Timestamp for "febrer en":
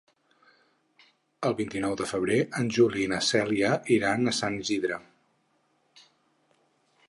2.13-2.73